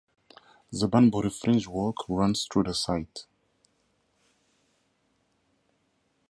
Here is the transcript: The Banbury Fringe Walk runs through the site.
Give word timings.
The 0.71 0.87
Banbury 0.87 1.29
Fringe 1.29 1.67
Walk 1.67 2.05
runs 2.09 2.47
through 2.47 2.63
the 2.63 2.73
site. 2.73 3.27